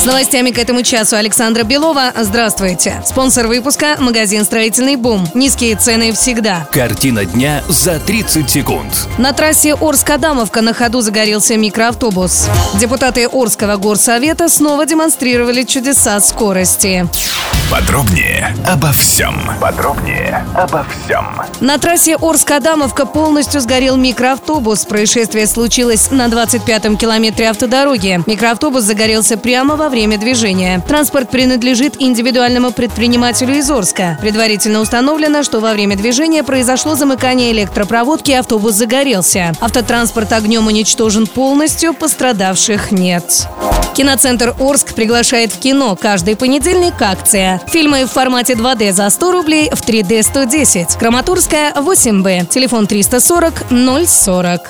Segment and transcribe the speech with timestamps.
[0.00, 2.14] С новостями к этому часу Александра Белова.
[2.16, 3.02] Здравствуйте.
[3.04, 5.28] Спонсор выпуска– магазин «Строительный бум».
[5.34, 6.66] Низкие цены всегда.
[6.72, 8.90] Картина дня за 30 секунд.
[9.18, 12.48] На трассе Орск-Адамовка на ходу загорелся микроавтобус.
[12.80, 17.06] Депутаты Орского горсовета снова демонстрировали чудеса скорости.
[17.70, 19.34] Подробнее обо всем.
[19.60, 21.24] Подробнее обо всем.
[21.60, 24.84] На трассе Орск-Адамовка полностью сгорел микроавтобус.
[24.86, 28.22] Происшествие случилось на 25-м километре автодороги.
[28.26, 30.82] Микроавтобус загорелся прямо во время движения.
[30.88, 34.18] Транспорт принадлежит индивидуальному предпринимателю из Орска.
[34.20, 39.52] Предварительно установлено, что во время движения произошло замыкание электропроводки и автобус загорелся.
[39.60, 43.46] Автотранспорт огнем уничтожен полностью, пострадавших нет.
[43.94, 45.94] Киноцентр Орск приглашает в кино.
[45.94, 47.59] Каждый понедельник акция.
[47.68, 50.96] Фильмы в формате 2D за 100 рублей, в 3D 110.
[50.96, 52.46] Краматорская 8Б.
[52.46, 53.54] Телефон 340
[54.06, 54.60] 040.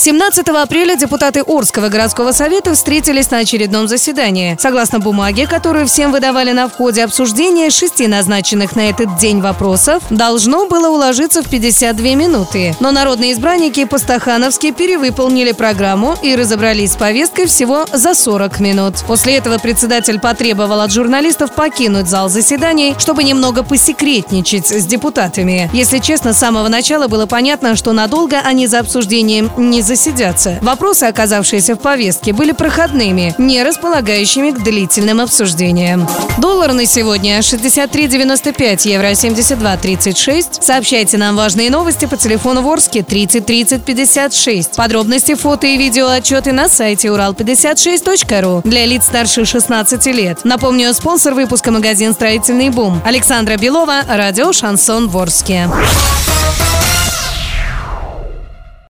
[0.00, 4.56] 17 апреля депутаты Орского городского совета встретились на очередном заседании.
[4.58, 10.66] Согласно бумаге, которую всем выдавали на входе обсуждения, шести назначенных на этот день вопросов должно
[10.66, 12.74] было уложиться в 52 минуты.
[12.80, 18.94] Но народные избранники по-стахановски перевыполнили программу и разобрались с повесткой всего за 40 минут.
[19.06, 25.68] После этого председатель потребовал от журналистов покинуть зал заседаний, чтобы немного посекретничать с депутатами.
[25.74, 30.58] Если честно, с самого начала было понятно, что надолго они за обсуждением не засидятся.
[30.62, 36.08] Вопросы, оказавшиеся в повестке, были проходными, не располагающими к длительным обсуждениям.
[36.38, 40.62] Доллар на сегодня 63,95, евро 72,36.
[40.62, 44.76] Сообщайте нам важные новости по телефону Ворске 30 30 56.
[44.76, 50.40] Подробности, фото и видео отчеты на сайте урал56.ру для лиц старше 16 лет.
[50.44, 53.02] Напомню, спонсор выпуска магазин «Строительный бум».
[53.04, 55.68] Александра Белова, радио «Шансон Ворске».